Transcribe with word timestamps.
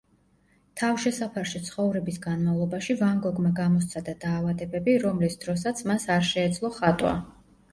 თავშესაფარში 0.81 1.59
ცხოვრების 1.67 2.17
განმავლობაში 2.23 2.95
ვან 3.03 3.21
გოგმა 3.27 3.53
გამოსცადა 3.61 4.17
დაავადებები, 4.27 4.97
რომლის 5.05 5.39
დროსაც 5.45 5.85
მას 5.93 6.09
არ 6.17 6.27
შეეძლო 6.33 6.75
ხატვა. 6.81 7.17